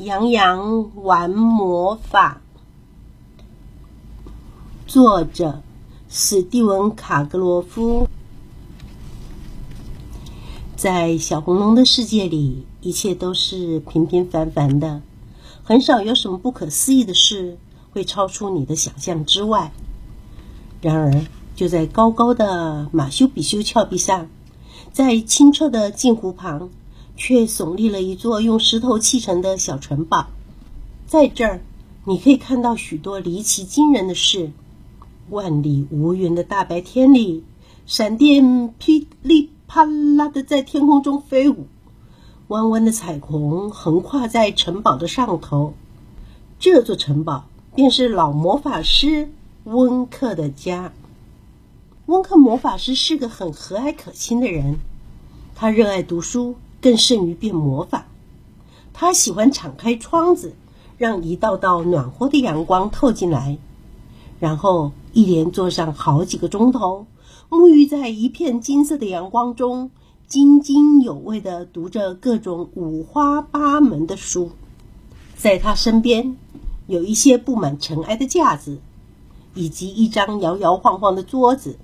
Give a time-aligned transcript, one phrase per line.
[0.00, 2.40] 杨洋玩魔法，
[4.86, 5.60] 作者
[6.08, 8.08] 史蒂文·卡格罗夫。
[10.74, 15.02] 在小红龙的世界里，一切都是平平凡凡的，
[15.62, 17.58] 很少有什么不可思议的事
[17.92, 19.70] 会超出你的想象之外。
[20.80, 24.30] 然而，就在高高的马修比修峭壁上，
[24.94, 26.70] 在清澈的镜湖旁。
[27.20, 30.28] 却耸立了一座用石头砌成的小城堡，
[31.06, 31.60] 在这儿，
[32.06, 34.50] 你可以看到许多离奇惊人的事。
[35.28, 37.44] 万里无云的大白天里，
[37.84, 41.66] 闪电噼里啪啦的在天空中飞舞，
[42.48, 45.74] 弯弯的彩虹横跨在城堡的上头。
[46.58, 47.44] 这座城堡
[47.74, 49.28] 便是老魔法师
[49.64, 50.90] 温克的家。
[52.06, 54.78] 温克魔法师是个很和蔼可亲的人，
[55.54, 56.54] 他热爱读书。
[56.80, 58.06] 更胜于变魔法，
[58.92, 60.54] 他喜欢敞开窗子，
[60.96, 63.58] 让一道道暖和的阳光透进来，
[64.38, 67.06] 然后一连坐上好几个钟头，
[67.50, 69.90] 沐浴在一片金色的阳光中，
[70.26, 74.50] 津津有味地读着各种五花八门的书。
[75.36, 76.36] 在他身边，
[76.86, 78.78] 有一些布满尘埃的架子，
[79.54, 81.78] 以及一张摇摇晃晃的桌子，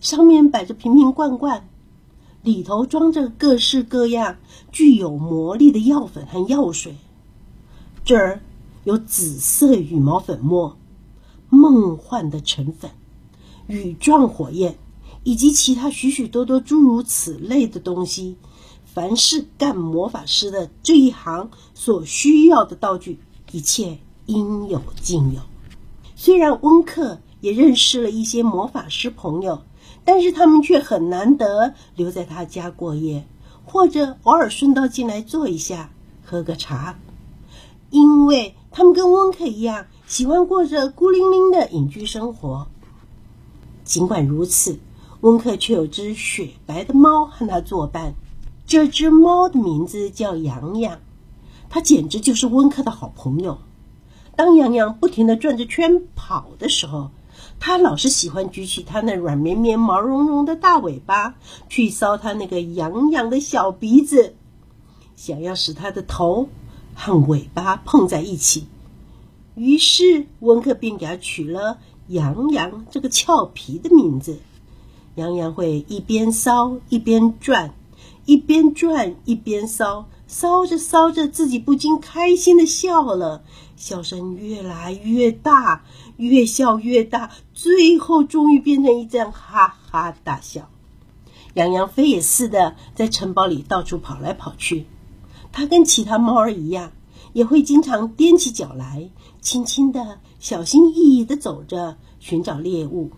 [0.00, 1.68] 上面摆着瓶瓶罐罐。
[2.42, 4.38] 里头装着各式各样
[4.72, 6.96] 具有魔力的药粉和药水。
[8.02, 8.40] 这儿
[8.84, 10.78] 有紫色羽毛粉末、
[11.50, 12.90] 梦幻的尘粉、
[13.66, 14.78] 羽状火焰，
[15.22, 18.36] 以及其他许许多多诸如此类的东西。
[18.86, 23.20] 凡是干魔法师的这一行所需要的道具，
[23.52, 25.42] 一切应有尽有。
[26.16, 29.62] 虽然温克也认识了一些魔法师朋友。
[30.04, 33.26] 但是他们却很难得留在他家过夜，
[33.64, 35.90] 或者偶尔顺道进来坐一下，
[36.24, 36.98] 喝个茶，
[37.90, 42.66] 因为他们跟温克一样，喜欢过着孤零零的隐居生活。
[43.84, 44.78] 尽管如此，
[45.20, 48.14] 温克却有只雪白的猫和他作伴。
[48.66, 51.00] 这只猫的名字叫洋洋，
[51.68, 53.58] 它简直就是温克的好朋友。
[54.36, 57.10] 当洋洋不停地转着圈跑的时候，
[57.60, 61.34] 他老是喜欢举起他那软绵绵、毛茸茸的大尾巴，
[61.68, 64.34] 去搔他那个痒痒的小鼻子，
[65.14, 66.48] 想要使他的头
[66.94, 68.66] 和尾巴碰在一起。
[69.54, 71.78] 于是温克便给他取了
[72.08, 74.40] “痒痒”这个俏皮的名字。
[75.16, 77.74] 痒痒会一边搔一边转，
[78.24, 83.42] 一边转一边搔，搔着搔着，自己不禁开心的笑了，
[83.76, 85.82] 笑声越来越大。
[86.16, 90.68] 越笑越大，最后终于变成一阵哈哈大笑。
[91.54, 94.84] 洋洋飞也似的在城堡里到处跑来跑去。
[95.50, 96.92] 它跟其他猫儿一样，
[97.32, 99.08] 也会经常踮起脚来，
[99.40, 103.10] 轻轻的、小心翼翼的走着，寻找猎物。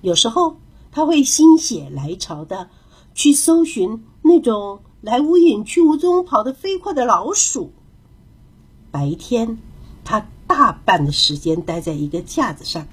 [0.00, 0.58] 有时候，
[0.92, 2.70] 它会心血来潮的
[3.14, 7.70] 去搜寻那种来无影去无踪、跑得飞快的老鼠。
[8.90, 9.58] 白天，
[10.04, 10.26] 它。
[10.44, 12.86] 大半的时间待在一个架子上，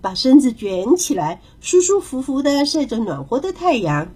[0.00, 4.12] 把身子卷起来，舒舒服服的晒着暖和的太阳。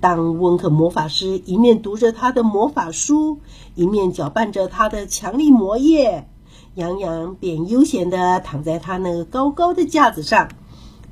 [0.00, 3.38] 当温克魔法师一面读着他的魔法书，
[3.76, 6.28] 一面搅拌着他的强力魔液，
[6.74, 10.48] 洋洋便悠闲的躺在他那个高高的架子上，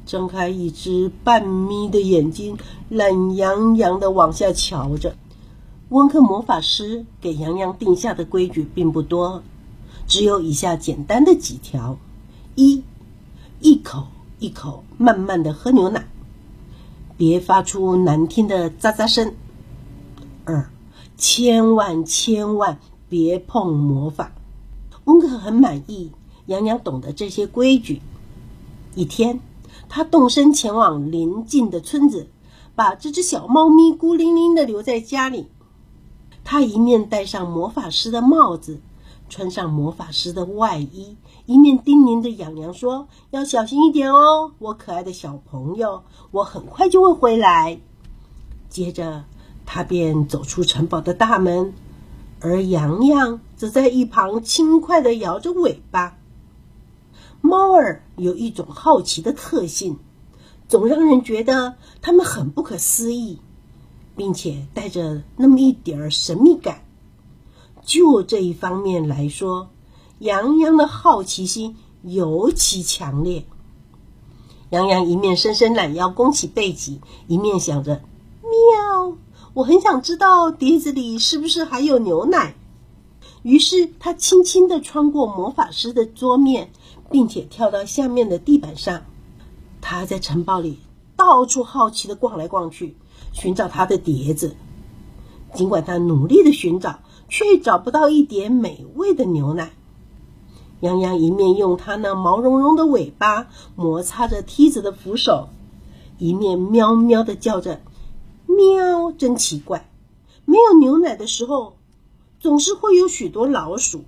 [0.06, 2.56] 睁开一只半眯的眼睛，
[2.88, 5.16] 懒洋洋的往下瞧着。
[5.88, 9.42] 温克魔法师给洋洋定下的规矩并不多。
[10.06, 11.98] 只有以下简单的几条：
[12.54, 12.84] 一，
[13.60, 14.06] 一口
[14.38, 16.06] 一口慢慢的喝牛奶，
[17.16, 19.32] 别发出难听的喳喳声；
[20.44, 20.70] 二，
[21.16, 22.78] 千万千万
[23.08, 24.32] 别碰魔法。
[25.04, 26.12] 温克很满意，
[26.46, 28.00] 洋洋懂得这些规矩。
[28.94, 29.40] 一天，
[29.88, 32.28] 他动身前往邻近的村子，
[32.74, 35.47] 把这只小猫咪孤零零的留在家里。
[36.44, 38.80] 他一面戴上魔法师的帽子。
[39.28, 41.16] 穿上魔法师的外衣，
[41.47, 47.80] 一面叮咛着痒痒说：“要小心一点哦，我可爱的小朋友，我很快就会回来。”
[48.71, 49.24] 接着，
[49.65, 51.74] 他便走出城堡的大门，
[52.38, 56.16] 而洋洋则在一旁轻快地摇着尾巴。
[57.47, 59.98] 猫儿有一种好奇的特性，
[60.69, 63.39] 总让人觉得它们很不可思议，
[64.16, 66.83] 并且带着那么一点儿神秘感。
[67.84, 69.71] 就这一方面来说，
[70.19, 73.47] 洋洋的好奇心尤其强烈。
[74.71, 78.03] 洋洋一面伸伸懒腰，弓起背脊，一面想着
[78.43, 79.16] ：“喵，
[79.54, 82.57] 我很想知道碟子里是不是还有牛奶。”
[83.47, 86.72] 于是他轻轻地穿过魔法师的桌面，
[87.13, 89.04] 并且跳到下面的地板上。
[89.81, 90.81] 他在城堡里
[91.15, 92.97] 到处好奇地逛来逛去，
[93.33, 94.57] 寻找他的碟子。
[95.54, 96.98] 尽管他努力地寻找，
[97.28, 99.71] 却找不到一点美味的牛奶。
[100.81, 103.47] 洋洋一面用它那毛茸茸的尾巴
[103.77, 105.51] 摩擦着梯子的扶手，
[106.19, 107.81] 一面喵喵地叫着
[108.47, 109.89] ：“喵，真奇怪！
[110.45, 111.75] 没有牛奶的时候。”
[112.47, 114.04] 总是会有许多老鼠，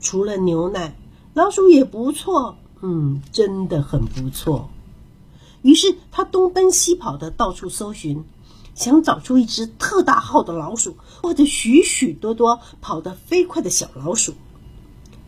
[0.00, 0.96] 除了牛奶，
[1.32, 2.56] 老鼠也不错。
[2.80, 4.68] 嗯，真的很不错。
[5.62, 8.24] 于是他东奔西跑的到处搜寻，
[8.74, 14.34] 想找出一只特大号的老鼠，或者许许多多跑得飞快的小老鼠。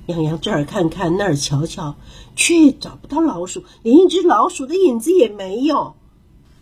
[0.07, 1.95] 洋洋这儿看看，那儿瞧瞧，
[2.35, 5.95] 却找不到老鼠，连一只老鼠的影子也没有。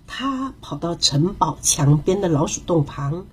[0.06, 3.24] 他跑到城堡墙边的老鼠洞旁。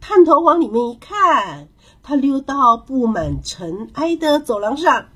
[0.00, 1.68] 探头往里面一看，
[2.02, 5.06] 他溜到布满尘埃的走廊上，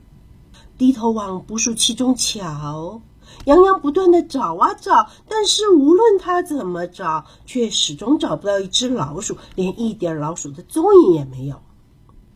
[0.77, 3.01] 低头往捕鼠器中瞧。
[3.47, 11.57] 洋洋不断的找啊找，但是无论他怎么找，却始终找不到一只老鼠，连一点老鼠的踪影也没有。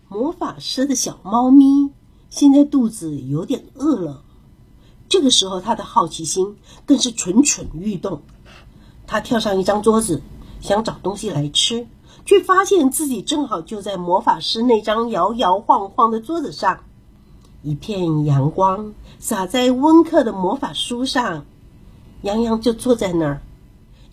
[0.08, 1.90] 魔法师的小猫咪
[2.30, 4.22] 现在肚子有点饿了，
[5.08, 6.56] 这个时候他的好奇心
[6.86, 8.22] 更是蠢蠢欲动。
[9.06, 10.22] 他跳上一张桌子，
[10.60, 11.86] 想找东西来吃。
[12.26, 16.80] 却发现自己正好就在魔法师那张摇摇晃晃的桌子上，
[17.62, 21.46] 一片阳光洒在温克的魔法书上，
[22.22, 23.42] 洋洋就坐在那儿，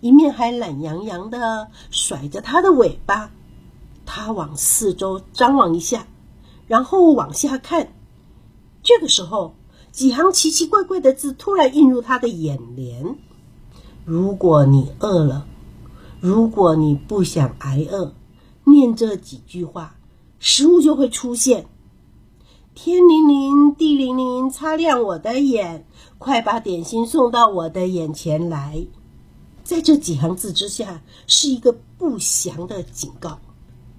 [0.00, 3.30] 一面还懒洋洋的甩着他的尾巴。
[4.06, 6.06] 他往四周张望一下，
[6.68, 7.94] 然后往下看。
[8.82, 9.54] 这个时候，
[9.90, 13.16] 几行奇奇怪怪的字突然映入他的眼帘
[14.04, 15.46] ：“如果你饿了。”
[16.24, 18.14] 如果你不想挨饿，
[18.64, 19.96] 念这几句话，
[20.38, 21.66] 食物就会出现。
[22.74, 25.86] 天灵灵，地灵灵，擦亮我的眼，
[26.16, 28.86] 快把点心送到我的眼前来。
[29.64, 33.38] 在这几行字之下，是一个不祥的警告。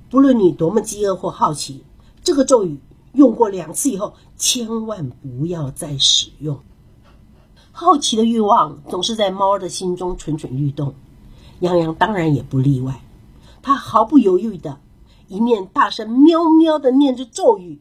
[0.10, 1.83] 不论你多么饥饿或好奇，
[2.24, 2.80] 这个咒语
[3.13, 6.60] 用过两次以后，千万不要再使用。
[7.71, 10.95] 好奇的欲望总是在猫儿的心中蠢蠢欲动。
[11.60, 13.02] 洋洋当然也不例外，
[13.62, 14.80] 他毫不犹豫的，
[15.28, 17.80] 一面大声喵喵的念着咒语，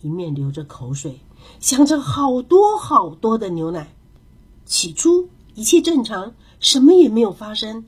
[0.00, 1.20] 一面流着口水，
[1.58, 3.92] 想着好多好多的牛奶。
[4.64, 7.86] 起初一切正常，什么也没有发生。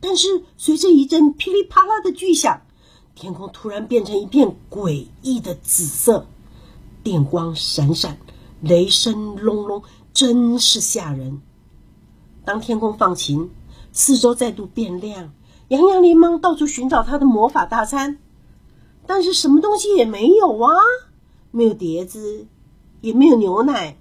[0.00, 2.62] 但是随着一阵噼里啪啦的巨响，
[3.14, 6.26] 天空突然变成一片诡异的紫色，
[7.02, 8.16] 电光闪闪，
[8.60, 9.82] 雷声隆隆，
[10.14, 11.42] 真是吓人。
[12.44, 13.50] 当天空放晴。
[13.92, 15.32] 四周再度变亮，
[15.68, 18.18] 洋洋连忙到处寻找他的魔法大餐，
[19.06, 20.72] 但是什么东西也没有啊！
[21.50, 22.46] 没有碟子，
[23.00, 23.96] 也没有牛奶，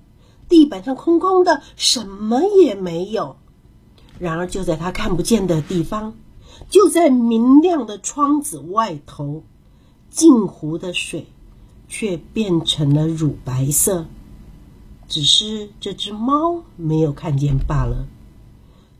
[0.49, 3.37] 地板上空空的，什么也没有。
[4.19, 6.13] 然而就在他看不见的地方，
[6.69, 9.43] 就在明亮的窗子外头，
[10.09, 11.27] 镜湖的水
[11.87, 14.07] 却变成了乳白色，
[15.07, 18.07] 只是这只猫没有看见罢了。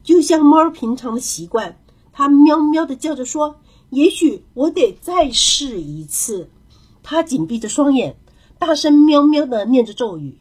[0.08, 1.78] 就像猫平常的习惯，
[2.14, 3.58] 它喵喵的叫着说
[3.92, 6.50] ：“也许我得再试一次。”
[7.04, 8.18] 它紧闭着双眼，
[8.58, 10.38] 大声喵喵的念着咒语，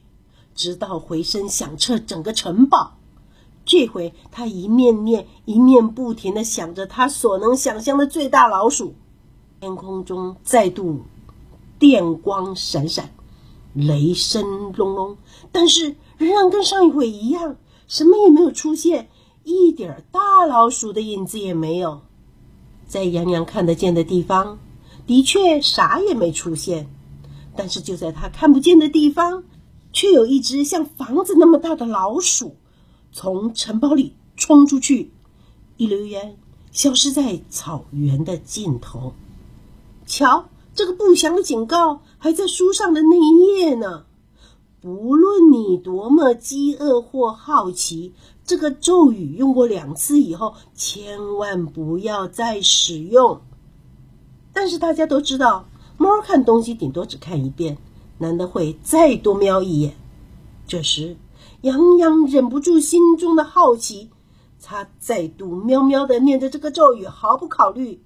[0.55, 2.97] 直到回声响彻整个城堡。
[3.65, 8.95] 这回它一面念，一面不停的想着它所能想象的最大老鼠。
[9.59, 11.01] 天空中再度
[11.81, 13.13] 电光闪闪，
[13.75, 15.17] 雷声隆隆，
[15.51, 17.57] 但是仍然跟上一回一样，
[17.89, 19.09] 什么也没有出现。
[19.49, 22.01] 一点大老鼠的影子也没有，
[22.89, 24.59] 在洋洋看得见的地方，
[25.07, 26.89] 的确啥也没出现。
[27.55, 29.45] 但是就在他看不见的地方，
[29.93, 32.57] 却有一只像房子那么大的老鼠
[33.13, 35.13] 从城堡里冲出去，
[35.77, 36.37] 一溜烟
[36.73, 39.13] 消失在草原的尽头。
[40.07, 44.06] 瞧，这个不祥的警告还在书上的那一页呢。
[44.87, 48.13] 无论你多么饥饿或好奇，
[48.45, 53.41] 这个咒语用过两次以后，千万不要再使用。
[54.53, 57.79] 但是大家都知道，猫看东西顶多只看一遍，
[58.19, 59.97] 难得会再多瞄一眼。
[60.69, 61.17] 这时，
[61.63, 64.11] 洋洋忍不住心中的好奇，
[64.63, 68.01] 他再度喵喵的念着这个咒语，毫不考虑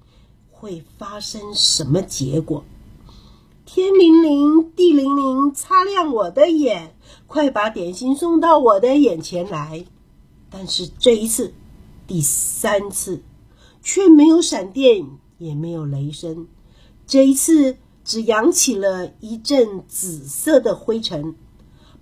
[0.51, 2.65] 会发生什么结果。
[3.73, 6.97] 天灵灵，地灵灵，擦亮我的眼，
[7.29, 9.85] 快把点心送到我的眼前来。
[10.51, 11.55] 但是这一次，
[12.09, 13.23] 第三次，
[13.81, 15.07] 却没有闪电，
[15.39, 16.49] 也没有雷声。
[17.07, 21.37] 这一次，只扬起了一阵紫色的灰尘，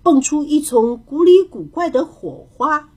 [0.02, 2.88] 蹦出一丛古里古怪的火花，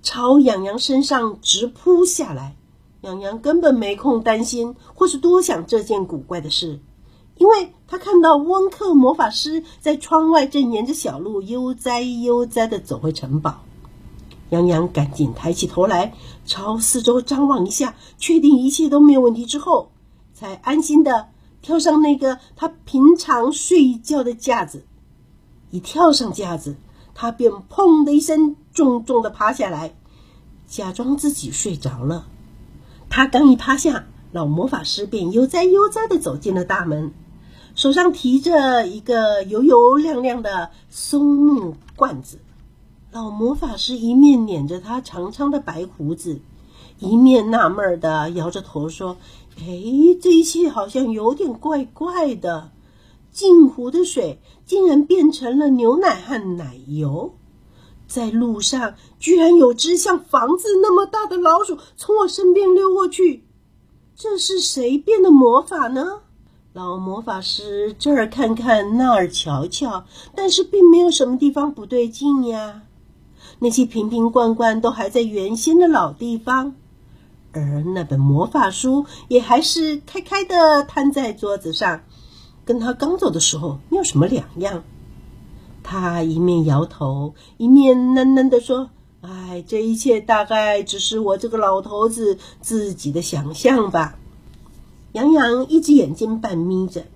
[0.00, 2.54] 朝痒痒身上直扑下来。
[3.00, 6.78] 痒痒根本没空担心或是多想这件古怪的事，
[7.36, 13.62] 因为他看到温克魔法师在窗外正沿着小路悠哉悠哉地走回城堡。
[14.50, 16.14] 杨洋赶紧抬起头来，
[16.44, 19.90] 朝四周张望一下，确定一切都没有问题之后，
[20.34, 21.28] 才安心的
[21.62, 24.84] 跳上那个他平常睡觉的架子。
[25.70, 26.76] 一跳上架子，
[27.12, 29.94] 他便砰的一声重重的趴下来，
[30.68, 32.28] 假装自己睡着了。
[33.10, 37.12] 他刚一趴下，老魔法师便悠哉悠哉的走进了大门，
[37.76, 42.38] 手上提着一个油油亮亮的松木罐子。
[43.12, 46.40] 老魔法师一面捻着他长长的白胡子，
[46.98, 49.18] 一面纳闷的摇着头说
[49.60, 49.64] ：“哎，
[50.22, 52.70] 这一切好像有点怪怪的。
[53.30, 57.34] 镜湖的水竟然变成了牛奶和奶油，
[58.08, 63.44] 在路上居然有只像房子那么大的老鼠从我身边溜过去。
[64.14, 66.22] 这是谁变的魔法呢？”
[66.76, 70.04] 老魔法师这儿看看，那儿瞧瞧，
[70.34, 72.82] 但是并没有什么地方不对劲呀。
[73.60, 76.74] 那些瓶瓶罐罐都还在原先的老地方，
[77.52, 82.02] 而那本魔法书也还是开开的摊在桌子上，
[82.66, 84.84] 跟他刚走的时候没有什么两样。
[85.82, 88.90] 他一面摇头，一面喃喃地说
[89.24, 94.18] ：“哎，这一切大概只是我这个老头子自己的想象吧。”
[95.16, 97.06] 杨洋一只眼睛半眯着，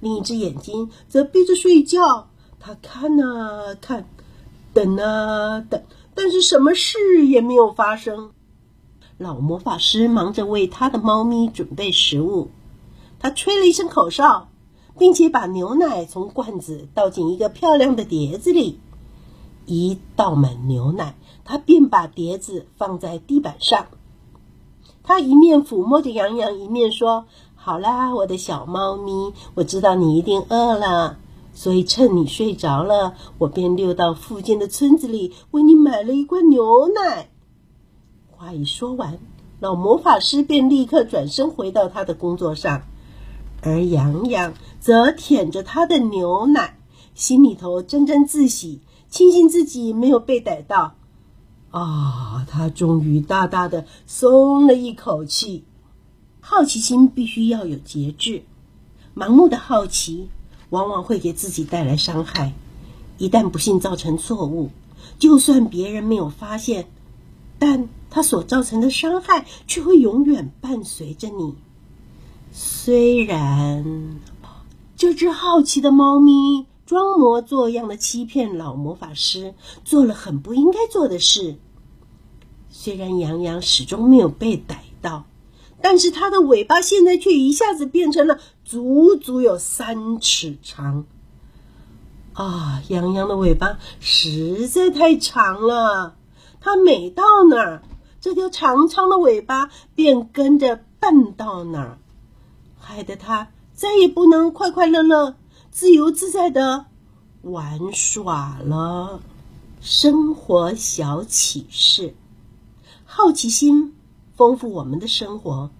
[0.00, 2.28] 另一只眼睛则闭着睡觉。
[2.60, 4.06] 他看啊看。
[4.74, 5.82] 等啊等，
[6.14, 8.32] 但是什么事也没有发生。
[9.16, 12.50] 老魔法师忙着为他的猫咪准备食物。
[13.18, 14.50] 他吹了一声口哨，
[14.98, 18.80] 并且把牛奶从罐子倒进一个漂亮的碟子里。
[19.64, 23.86] 一倒满牛奶，他便把碟子放在地板上。
[25.02, 27.26] 他一面抚摸着羊羊，一面说
[27.66, 31.18] ：“好啦，我的小猫咪，我知道你一定饿了。”
[31.52, 37.28] 所以趁你睡着了，我便溜到附近的村子里，为你买了一罐牛奶。
[38.30, 39.18] 话一说完，
[39.58, 42.82] 老魔法师便立刻转身回到他的工作上，
[43.62, 46.78] 而洋洋则舔着他的牛奶，
[47.16, 50.94] 心里头沾沾自喜，庆幸自己没有被逮到。
[51.72, 55.64] 啊，他终于大大的松了一口气。
[56.48, 58.44] 好奇心必须要有节制，
[59.16, 60.28] 盲目的好奇。
[60.70, 62.52] 往往会给自己带来伤害。
[63.18, 64.70] 一旦不幸造成错误，
[65.18, 66.86] 就算别人没有发现，
[67.58, 71.56] 但他所造成的伤害却会永远伴随着你。
[72.52, 74.20] 虽然
[74.96, 81.56] 这只好奇的猫咪装模作样的欺骗老魔法师，做了很不应该做的事。
[82.70, 85.24] 虽然杨洋始终没有被逮到。
[85.80, 91.04] 但是它的尾巴现在却一下子变成了足足有三尺长。
[92.32, 96.16] 啊，羊羊的尾巴实在太长了，
[96.60, 97.82] 它每到哪儿，
[98.20, 101.98] 这条长长的尾巴便跟着绊到哪儿，
[102.78, 105.36] 害得它再也不能快快乐乐、
[105.70, 106.84] 自由自在的
[107.40, 109.20] 玩耍了。
[109.80, 112.14] 生活小启示：
[113.06, 113.95] 好奇心。
[114.36, 115.70] 丰富我们的生活，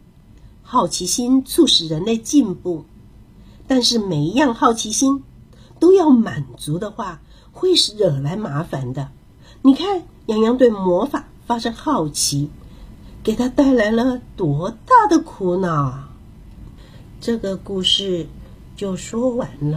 [0.62, 2.84] 好奇心促使人类进步。
[3.68, 5.22] 但是每一样好奇心
[5.78, 7.20] 都要满足的话，
[7.52, 9.10] 会是惹来麻烦的。
[9.62, 12.48] 你看，洋洋对魔法发生好奇，
[13.22, 16.10] 给他带来了多大的苦恼啊！
[17.20, 18.26] 这个故事
[18.76, 19.74] 就说完了。